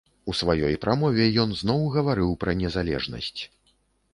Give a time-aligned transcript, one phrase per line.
[0.31, 3.41] У сваёй прамове ён зноў гаварыў пра незалежнасць.